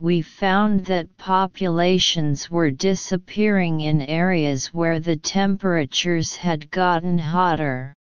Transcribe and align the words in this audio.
we 0.00 0.22
found 0.22 0.86
that 0.86 1.14
populations 1.18 2.50
were 2.50 2.70
disappearing 2.70 3.82
in 3.82 4.00
areas 4.00 4.72
where 4.72 4.98
the 4.98 5.16
temperatures 5.16 6.34
had 6.34 6.70
gotten 6.70 7.18
hotter. 7.18 7.94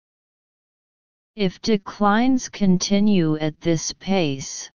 If 1.34 1.60
declines 1.60 2.48
continue 2.48 3.36
at 3.38 3.60
this 3.60 3.92
pace, 3.92 4.70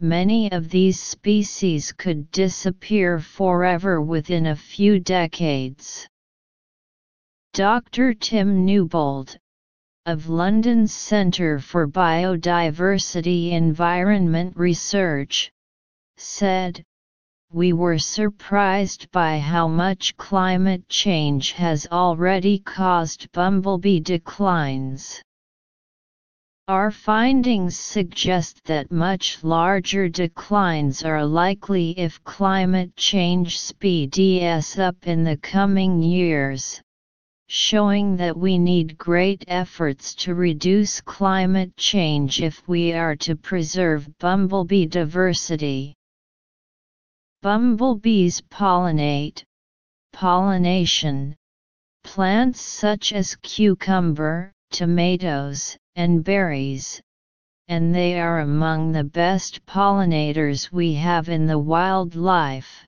many 0.00 0.52
of 0.52 0.68
these 0.68 1.00
species 1.00 1.92
could 1.92 2.30
disappear 2.30 3.18
forever 3.18 4.02
within 4.02 4.46
a 4.46 4.56
few 4.56 5.00
decades. 5.00 6.06
Dr. 7.54 8.12
Tim 8.12 8.66
Newbold, 8.66 9.38
of 10.06 10.28
London's 10.28 10.92
Centre 10.92 11.58
for 11.58 11.88
Biodiversity 11.88 13.52
Environment 13.52 14.56
Research, 14.56 15.50
said, 16.22 16.84
We 17.50 17.72
were 17.72 17.98
surprised 17.98 19.10
by 19.10 19.38
how 19.38 19.68
much 19.68 20.16
climate 20.18 20.86
change 20.88 21.52
has 21.52 21.86
already 21.90 22.58
caused 22.58 23.32
bumblebee 23.32 24.00
declines. 24.00 25.22
Our 26.68 26.90
findings 26.90 27.76
suggest 27.76 28.64
that 28.66 28.92
much 28.92 29.42
larger 29.42 30.08
declines 30.08 31.02
are 31.02 31.24
likely 31.24 31.98
if 31.98 32.22
climate 32.22 32.94
change 32.96 33.58
speeds 33.58 34.78
up 34.78 34.96
in 35.06 35.24
the 35.24 35.38
coming 35.38 36.02
years, 36.02 36.80
showing 37.48 38.16
that 38.18 38.36
we 38.36 38.58
need 38.58 38.96
great 38.98 39.42
efforts 39.48 40.14
to 40.16 40.34
reduce 40.34 41.00
climate 41.00 41.76
change 41.76 42.40
if 42.40 42.68
we 42.68 42.92
are 42.92 43.16
to 43.16 43.34
preserve 43.34 44.06
bumblebee 44.18 44.86
diversity. 44.86 45.96
Bumblebees 47.42 48.42
pollinate, 48.50 49.42
pollination, 50.12 51.34
plants 52.04 52.60
such 52.60 53.14
as 53.14 53.34
cucumber, 53.36 54.52
tomatoes, 54.70 55.78
and 55.96 56.22
berries, 56.22 57.00
and 57.66 57.94
they 57.94 58.20
are 58.20 58.40
among 58.40 58.92
the 58.92 59.04
best 59.04 59.64
pollinators 59.64 60.70
we 60.70 60.92
have 60.92 61.30
in 61.30 61.46
the 61.46 61.58
wildlife. 61.58 62.84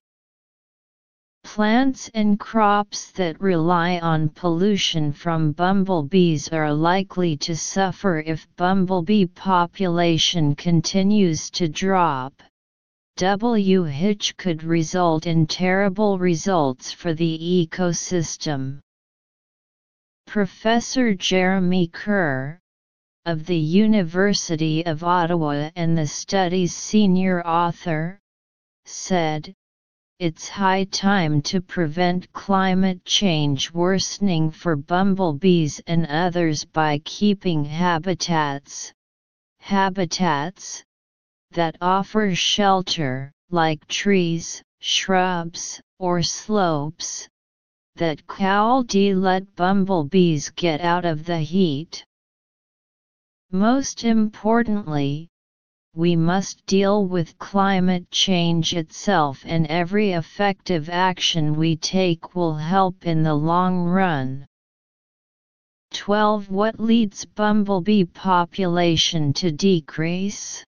Plants 1.44 2.10
and 2.12 2.38
crops 2.38 3.10
that 3.12 3.40
rely 3.40 4.00
on 4.00 4.28
pollution 4.28 5.14
from 5.14 5.52
bumblebees 5.52 6.50
are 6.50 6.74
likely 6.74 7.38
to 7.38 7.56
suffer 7.56 8.18
if 8.18 8.46
bumblebee 8.56 9.24
population 9.24 10.55
continues 10.55 11.48
to 11.48 11.70
drop. 11.70 12.34
WH 13.16 14.36
could 14.36 14.62
result 14.62 15.27
in 15.27 15.46
terrible 15.46 16.18
results 16.18 16.92
for 16.92 17.12
the 17.12 17.68
ecosystem. 17.68 18.80
Professor 20.27 21.14
Jeremy 21.14 21.88
Kerr, 21.88 22.58
of 23.24 23.46
the 23.46 23.56
University 23.56 24.84
of 24.84 25.05
Ottawa 25.05 25.70
and 25.77 25.96
the 25.96 26.06
study's 26.06 26.74
senior 26.74 27.46
author, 27.46 28.18
said, 28.84 29.55
It's 30.18 30.48
high 30.48 30.84
time 30.84 31.42
to 31.42 31.60
prevent 31.60 32.33
climate 32.33 33.05
change 33.05 33.70
worsening 33.72 34.50
for 34.50 34.74
bumblebees 34.74 35.80
and 35.86 36.06
others 36.06 36.64
by 36.64 36.98
keeping 37.05 37.64
habitats, 37.64 38.92
habitats, 39.60 40.83
that 41.53 41.77
offers 41.81 42.39
shelter, 42.39 43.33
like 43.50 43.86
trees, 43.89 44.62
shrubs, 44.81 45.81
or 45.98 46.22
slopes, 46.22 47.28
that 47.97 48.27
Cowldy 48.27 49.14
let 49.14 49.55
bumblebees 49.55 50.50
get 50.50 50.80
out 50.80 51.05
of 51.05 51.24
the 51.24 51.39
heat. 51.39 52.05
Most 53.51 54.05
importantly, 54.05 55.29
we 55.95 56.17
must 56.17 56.64
deal 56.64 57.05
with 57.05 57.39
climate 57.39 58.11
change 58.11 58.73
itself 58.74 59.42
and 59.45 59.67
every 59.67 60.12
effective 60.12 60.89
action 60.89 61.55
we 61.55 61.77
take 61.77 62.35
will 62.35 62.55
help 62.55 63.05
in 63.05 63.23
the 63.23 63.35
long 63.35 63.85
run. 63.85 64.46
12. 65.92 66.51
What 66.51 66.80
leads 66.80 67.27
bumblebee 67.27 68.05
population 68.05 69.35
to 69.35 69.52
decrease? 69.52 70.64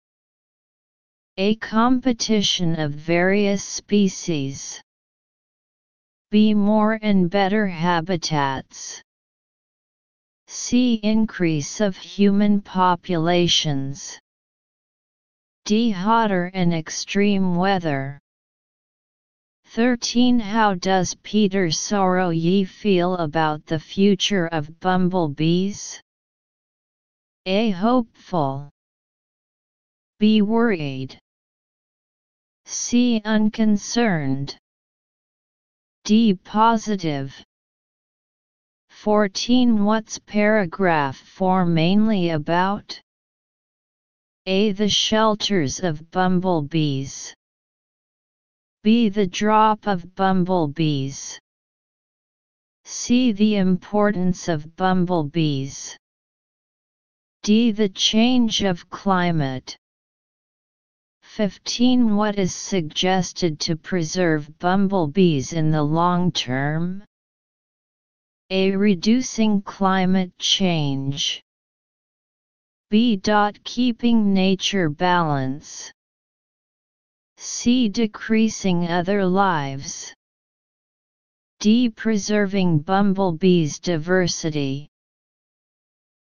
A 1.43 1.55
competition 1.55 2.78
of 2.78 2.93
various 2.93 3.65
species. 3.65 4.78
B. 6.31 6.53
More 6.53 6.99
and 7.01 7.31
better 7.31 7.67
habitats. 7.67 9.03
C. 10.49 11.01
Increase 11.03 11.81
of 11.81 11.97
human 11.97 12.61
populations. 12.61 14.19
D. 15.65 15.89
Hotter 15.89 16.51
and 16.53 16.75
extreme 16.75 17.57
weather. 17.57 18.21
13. 19.69 20.41
How 20.41 20.75
does 20.75 21.15
Peter 21.22 21.69
Soroye 21.69 22.69
feel 22.69 23.15
about 23.15 23.65
the 23.65 23.78
future 23.78 24.49
of 24.49 24.78
bumblebees? 24.81 26.03
A. 27.47 27.71
Hopeful. 27.71 28.69
Be 30.19 30.43
worried. 30.43 31.19
C. 32.73 33.21
Unconcerned. 33.25 34.57
D. 36.05 36.35
Positive. 36.35 37.35
14. 38.91 39.85
What's 39.85 40.21
paragraph 40.21 41.17
4 41.17 41.67
mainly 41.67 42.31
about? 42.31 43.01
A. 44.47 44.71
The 44.71 44.89
shelters 44.89 45.81
of 45.81 46.13
bumblebees. 46.13 47.35
B. 48.85 49.09
The 49.09 49.27
drop 49.27 49.89
of 49.89 50.15
bumblebees. 50.15 51.41
C. 52.85 53.33
The 53.33 53.57
importance 53.57 54.47
of 54.47 54.77
bumblebees. 54.77 55.97
D. 57.43 57.73
The 57.73 57.89
change 57.89 58.63
of 58.63 58.89
climate. 58.91 59.77
15 61.41 62.17
What 62.17 62.39
is 62.39 62.55
suggested 62.55 63.59
to 63.61 63.75
preserve 63.75 64.59
bumblebees 64.59 65.55
in 65.55 65.71
the 65.71 65.83
long 65.83 66.31
term? 66.33 67.03
A. 68.51 68.77
Reducing 68.77 69.62
climate 69.62 70.39
change. 70.39 71.43
B. 72.91 73.19
Keeping 73.65 74.34
nature 74.34 74.91
balance. 74.91 75.91
C. 77.39 77.89
Decreasing 77.89 78.89
other 78.89 79.25
lives. 79.25 80.12
D. 81.59 81.89
Preserving 81.89 82.81
bumblebees 82.81 83.78
diversity. 83.78 84.91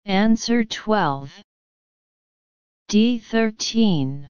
Answer 0.06 0.64
12. 0.64 1.40
D. 2.88 3.20
13. 3.20 4.26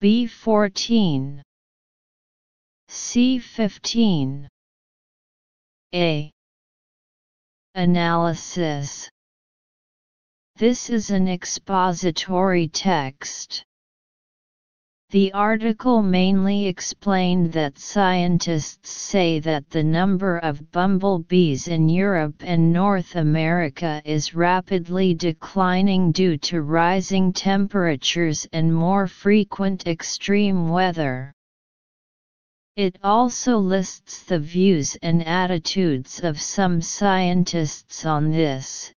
B14 0.00 1.42
C15 2.88 4.46
A. 5.92 6.32
Analysis. 7.74 9.10
This 10.56 10.88
is 10.88 11.10
an 11.10 11.26
expository 11.28 12.68
text. 12.68 13.64
The 15.10 15.32
article 15.32 16.02
mainly 16.02 16.66
explained 16.66 17.52
that 17.52 17.78
scientists 17.78 18.90
say 18.90 19.40
that 19.40 19.70
the 19.70 19.82
number 19.82 20.36
of 20.36 20.70
bumblebees 20.70 21.66
in 21.66 21.88
Europe 21.88 22.34
and 22.40 22.74
North 22.74 23.16
America 23.16 24.02
is 24.04 24.34
rapidly 24.34 25.14
declining 25.14 26.12
due 26.12 26.36
to 26.36 26.60
rising 26.60 27.32
temperatures 27.32 28.46
and 28.52 28.74
more 28.74 29.06
frequent 29.06 29.86
extreme 29.86 30.68
weather. 30.68 31.32
It 32.76 32.98
also 33.02 33.56
lists 33.56 34.24
the 34.24 34.38
views 34.38 34.94
and 35.02 35.26
attitudes 35.26 36.22
of 36.22 36.38
some 36.38 36.82
scientists 36.82 38.04
on 38.04 38.30
this, 38.30 38.92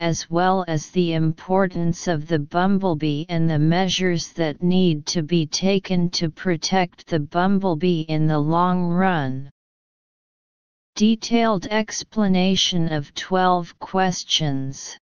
as 0.00 0.30
well 0.30 0.64
as 0.68 0.90
the 0.90 1.14
importance 1.14 2.06
of 2.06 2.28
the 2.28 2.38
bumblebee 2.38 3.24
and 3.28 3.50
the 3.50 3.58
measures 3.58 4.32
that 4.32 4.62
need 4.62 5.04
to 5.06 5.22
be 5.22 5.44
taken 5.46 6.08
to 6.08 6.30
protect 6.30 7.06
the 7.06 7.18
bumblebee 7.18 8.02
in 8.02 8.26
the 8.26 8.38
long 8.38 8.88
run. 8.88 9.50
Detailed 10.94 11.66
explanation 11.66 12.92
of 12.92 13.12
12 13.14 13.78
questions. 13.78 14.96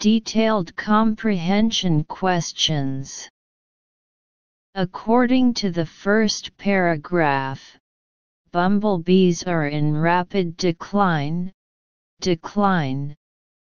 Detailed 0.00 0.74
comprehension 0.76 2.04
questions. 2.04 3.28
According 4.74 5.54
to 5.54 5.70
the 5.70 5.86
first 5.86 6.56
paragraph, 6.56 7.78
bumblebees 8.50 9.44
are 9.44 9.68
in 9.68 9.96
rapid 9.96 10.56
decline, 10.56 11.52
decline, 12.20 13.14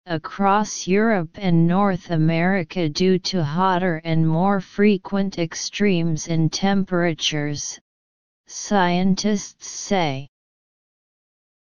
across 0.08 0.86
Europe 0.86 1.30
and 1.34 1.66
North 1.66 2.10
America 2.10 2.88
due 2.88 3.18
to 3.18 3.44
hotter 3.44 4.00
and 4.04 4.26
more 4.26 4.60
frequent 4.60 5.38
extremes 5.38 6.26
in 6.26 6.48
temperatures, 6.48 7.78
scientists 8.46 9.66
say. 9.66 10.28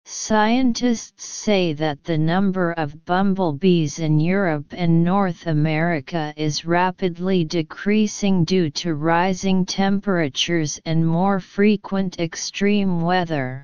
Scientists 0.05 1.23
say 1.23 1.73
that 1.73 2.03
the 2.03 2.17
number 2.17 2.71
of 2.71 3.05
bumblebees 3.05 3.99
in 3.99 4.19
Europe 4.19 4.65
and 4.71 5.03
North 5.03 5.45
America 5.45 6.33
is 6.35 6.65
rapidly 6.65 7.45
decreasing 7.45 8.43
due 8.43 8.69
to 8.71 8.95
rising 8.95 9.65
temperatures 9.65 10.81
and 10.85 11.07
more 11.07 11.39
frequent 11.39 12.19
extreme 12.19 13.01
weather. 13.01 13.63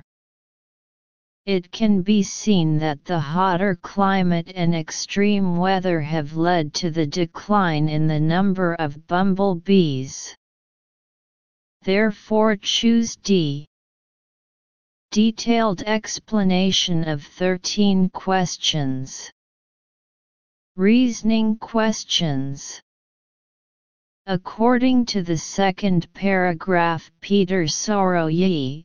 It 1.48 1.72
can 1.72 2.02
be 2.02 2.22
seen 2.22 2.76
that 2.80 3.06
the 3.06 3.18
hotter 3.18 3.74
climate 3.74 4.52
and 4.54 4.74
extreme 4.74 5.56
weather 5.56 5.98
have 6.02 6.36
led 6.36 6.74
to 6.74 6.90
the 6.90 7.06
decline 7.06 7.88
in 7.88 8.06
the 8.06 8.20
number 8.20 8.74
of 8.74 9.06
bumblebees. 9.06 10.36
Therefore 11.80 12.54
choose 12.56 13.16
D. 13.16 13.64
Detailed 15.10 15.80
explanation 15.84 17.08
of 17.08 17.22
13 17.22 18.10
questions. 18.10 19.32
Reasoning 20.76 21.56
questions. 21.56 22.82
According 24.26 25.06
to 25.06 25.22
the 25.22 25.38
second 25.38 26.12
paragraph 26.12 27.10
Peter 27.22 27.62
Soroye, 27.62 28.84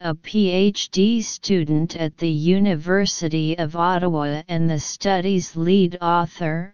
a 0.00 0.14
PhD 0.14 1.20
student 1.20 1.96
at 1.96 2.16
the 2.16 2.30
University 2.30 3.58
of 3.58 3.74
Ottawa 3.74 4.42
and 4.46 4.70
the 4.70 4.78
study's 4.78 5.56
lead 5.56 5.98
author, 6.00 6.72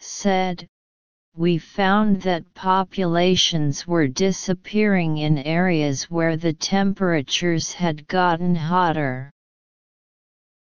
said, 0.00 0.66
we 1.36 1.56
found 1.56 2.20
that 2.22 2.52
populations 2.54 3.86
were 3.86 4.08
disappearing 4.08 5.18
in 5.18 5.38
areas 5.38 6.10
where 6.10 6.36
the 6.36 6.52
temperatures 6.52 7.72
had 7.72 8.08
gotten 8.08 8.56
hotter. 8.56 9.30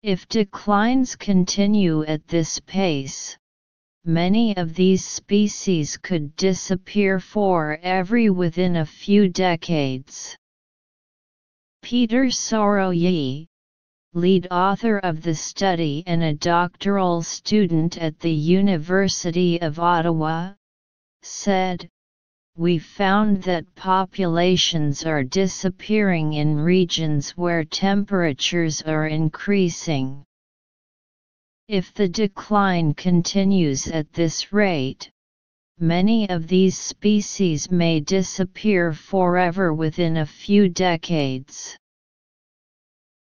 If 0.03 0.29
declines 0.29 1.15
continue 1.15 2.03
at 2.03 2.27
this 2.27 2.59
pace, 2.67 3.39
many 4.05 4.57
of 4.57 4.75
these 4.75 5.05
species 5.05 5.97
could 5.97 6.35
disappear 6.35 7.21
for 7.21 7.79
every 7.81 8.29
within 8.29 8.75
a 8.75 8.85
few 8.85 9.29
decades. 9.29 10.37
Peter 11.87 12.25
Soroye, 12.25 13.47
lead 14.13 14.49
author 14.51 14.99
of 14.99 15.23
the 15.23 15.37
study 15.37 16.03
and 16.05 16.21
a 16.21 16.35
doctoral 16.35 17.23
student 17.23 17.97
at 17.99 18.19
the 18.19 18.33
University 18.33 19.61
of 19.61 19.79
Ottawa, 19.79 20.55
said, 21.23 21.89
We 22.57 22.81
found 22.81 23.45
that 23.45 23.73
populations 23.77 25.07
are 25.07 25.23
disappearing 25.23 26.33
in 26.33 26.57
regions 26.57 27.37
where 27.37 27.63
temperatures 27.63 28.83
are 28.83 29.07
increasing. 29.07 30.25
If 31.69 31.95
the 31.95 32.09
decline 32.09 32.95
continues 32.95 33.87
at 33.87 34.13
this 34.13 34.53
rate, 34.53 35.13
many 35.79 36.29
of 36.31 36.49
these 36.49 36.79
species 36.79 37.71
may 37.71 38.01
disappear 38.01 38.93
forever 38.93 39.75
within 39.75 40.17
a 40.17 40.27
few 40.27 40.69
decades. 40.69 41.77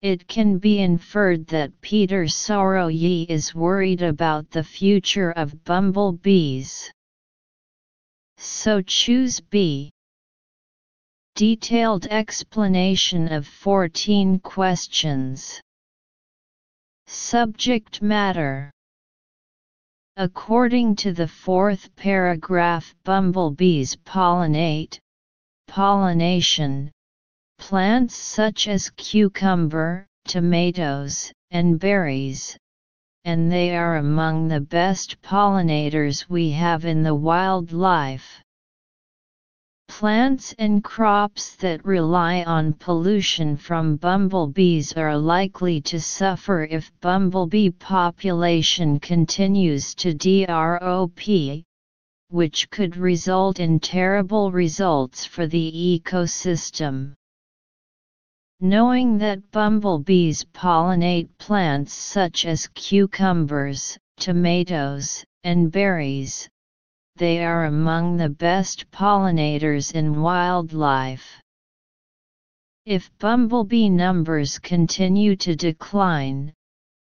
It 0.01 0.27
can 0.27 0.59
be 0.59 0.81
inferred 0.81 1.47
that 1.49 1.81
Peter 1.83 2.25
Soroye 2.25 3.27
is 3.29 3.55
worried 3.55 4.03
about 4.03 4.51
the 4.51 4.65
future 4.65 5.33
of 5.33 5.65
bumblebees. 5.65 6.91
So 8.39 8.81
choose 8.81 9.41
B. 9.41 9.91
Detailed 11.35 12.07
explanation 12.07 13.33
of 13.33 13.47
14 13.47 14.39
questions. 14.39 15.61
Subject 17.07 18.01
matter 18.01 18.73
According 20.17 20.97
to 20.97 21.13
the 21.13 21.29
fourth 21.29 21.95
paragraph 21.95 22.95
bumblebees 23.05 23.97
pollinate, 23.97 24.99
pollination, 25.69 26.91
Plants 27.59 28.15
such 28.15 28.69
as 28.69 28.91
cucumber, 28.91 30.07
tomatoes, 30.27 31.33
and 31.51 31.79
berries, 31.79 32.57
and 33.25 33.51
they 33.51 33.77
are 33.77 33.97
among 33.97 34.49
the 34.49 34.61
best 34.61 35.21
pollinators 35.23 36.29
we 36.29 36.51
have 36.51 36.85
in 36.85 37.03
the 37.03 37.15
wildlife. 37.15 38.43
Plants 39.89 40.55
and 40.59 40.85
crops 40.85 41.57
that 41.57 41.83
rely 41.85 42.43
on 42.43 42.75
pollution 42.75 43.57
from 43.57 43.97
bumblebees 43.97 44.93
are 44.93 45.17
likely 45.17 45.81
to 45.83 46.01
suffer 46.01 46.65
if 46.65 46.93
bumblebee 47.01 47.71
population 47.71 49.01
continues 49.01 49.95
to 49.95 50.13
drop, 50.13 51.19
which 52.29 52.71
could 52.71 52.97
result 52.97 53.59
in 53.59 53.81
terrible 53.81 54.51
results 54.51 55.25
for 55.25 55.47
the 55.47 55.73
ecosystem. 56.05 57.15
Knowing 58.61 59.19
that 59.19 59.51
bumblebees 59.51 60.45
pollinate 60.53 61.29
plants 61.39 61.95
such 61.95 62.45
as 62.45 62.69
cucumbers, 62.75 63.97
tomatoes, 64.19 65.25
and 65.45 65.71
berries, 65.71 66.49
they 67.17 67.45
are 67.45 67.65
among 67.65 68.17
the 68.17 68.29
best 68.29 68.91
pollinators 68.91 69.93
in 69.93 70.21
wildlife. 70.21 71.41
If 72.85 73.11
bumblebee 73.19 73.89
numbers 73.89 74.59
continue 74.59 75.35
to 75.37 75.57
decline, 75.57 76.53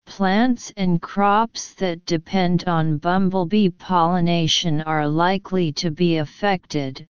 plants 0.06 0.72
and 0.76 1.00
crops 1.00 1.75
that 1.75 2.04
depend 2.04 2.64
on 2.66 2.99
bumblebee 2.99 3.70
pollination 3.70 4.82
are 4.82 5.08
likely 5.08 5.72
to 5.72 5.90
be 5.90 6.19
affected, 6.19 7.06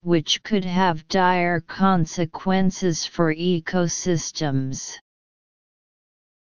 which 0.00 0.42
could 0.42 0.64
have 0.64 1.06
dire 1.08 1.60
consequences 1.60 3.06
for 3.06 3.34
ecosystems. 3.34 4.98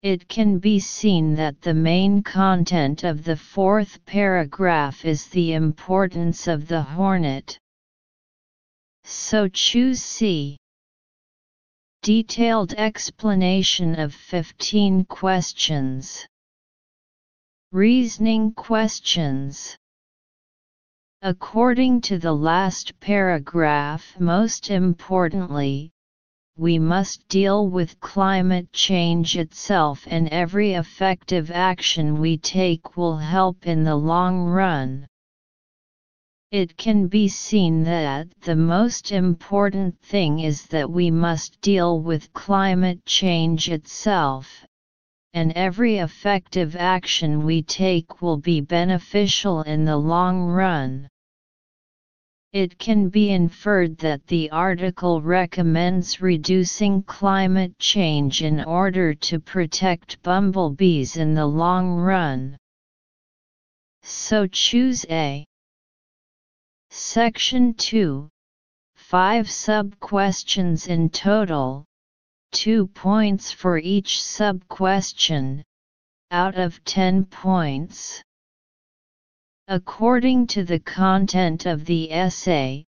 It 0.02 0.28
can 0.28 0.58
be 0.58 0.80
seen 0.80 1.34
that 1.34 1.60
the 1.60 1.74
main 1.74 2.22
content 2.22 3.04
of 3.04 3.22
the 3.22 3.36
fourth 3.36 4.02
paragraph 4.06 5.04
is 5.04 5.26
the 5.26 5.52
importance 5.52 6.46
of 6.46 6.68
the 6.68 6.80
hornet. 6.80 7.58
So 9.04 9.46
choose 9.46 10.02
C. 10.02 10.56
Detailed 12.02 12.72
explanation 12.74 14.00
of 14.00 14.14
15 14.14 15.04
questions. 15.04 16.26
Reasoning 17.70 18.54
questions 18.54 19.76
According 21.20 22.00
to 22.02 22.18
the 22.18 22.32
last 22.32 22.98
paragraph 23.00 24.18
most 24.18 24.70
importantly, 24.70 25.90
we 26.60 26.78
must 26.78 27.26
deal 27.28 27.66
with 27.66 27.98
climate 28.00 28.70
change 28.70 29.34
itself 29.38 30.06
and 30.10 30.28
every 30.28 30.74
effective 30.74 31.50
action 31.50 32.20
we 32.20 32.36
take 32.36 32.98
will 32.98 33.16
help 33.16 33.66
in 33.66 33.82
the 33.82 33.96
long 33.96 34.44
run. 34.44 35.06
It 36.50 36.76
can 36.76 37.06
be 37.06 37.28
seen 37.28 37.84
that 37.84 38.28
the 38.42 38.56
most 38.56 39.10
important 39.10 39.98
thing 40.02 40.40
is 40.40 40.66
that 40.66 40.90
we 40.90 41.10
must 41.10 41.58
deal 41.62 41.98
with 41.98 42.30
climate 42.34 43.06
change 43.06 43.70
itself, 43.70 44.62
and 45.32 45.52
every 45.52 45.96
effective 45.96 46.76
action 46.76 47.42
we 47.42 47.62
take 47.62 48.20
will 48.20 48.36
be 48.36 48.60
beneficial 48.60 49.62
in 49.62 49.86
the 49.86 49.96
long 49.96 50.42
run. 50.42 51.08
It 52.52 52.78
can 52.78 53.10
be 53.10 53.30
inferred 53.30 53.96
that 53.98 54.26
the 54.26 54.50
article 54.50 55.22
recommends 55.22 56.20
reducing 56.20 57.04
climate 57.04 57.78
change 57.78 58.42
in 58.42 58.64
order 58.64 59.14
to 59.14 59.38
protect 59.38 60.20
bumblebees 60.24 61.16
in 61.16 61.34
the 61.34 61.46
long 61.46 61.94
run. 61.94 62.56
So 64.02 64.48
choose 64.48 65.06
A. 65.08 65.46
Section 66.90 67.74
2 67.74 68.28
5 68.96 69.50
sub-questions 69.50 70.88
in 70.88 71.08
total, 71.08 71.84
2 72.50 72.88
points 72.88 73.52
for 73.52 73.78
each 73.78 74.20
sub-question, 74.20 75.62
out 76.32 76.56
of 76.56 76.82
10 76.82 77.26
points. 77.26 78.24
According 79.72 80.48
to 80.48 80.64
the 80.64 80.80
content 80.80 81.64
of 81.64 81.84
the 81.84 82.12
essay, 82.12 82.86